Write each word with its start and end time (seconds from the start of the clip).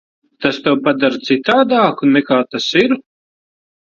Tas 0.43 0.55
to 0.67 0.71
padara 0.85 1.19
citādāku, 1.27 2.09
nekā 2.15 2.39
tas 2.55 2.67
ir? 2.81 2.97